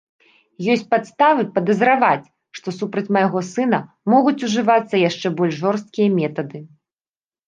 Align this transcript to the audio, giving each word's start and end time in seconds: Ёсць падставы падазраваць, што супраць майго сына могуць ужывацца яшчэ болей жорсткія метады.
Ёсць 0.75 0.85
падставы 0.93 1.41
падазраваць, 1.57 2.31
што 2.59 2.73
супраць 2.77 3.11
майго 3.17 3.43
сына 3.49 3.79
могуць 4.13 4.41
ужывацца 4.47 5.03
яшчэ 5.09 5.27
болей 5.43 5.55
жорсткія 5.61 6.09
метады. 6.19 6.59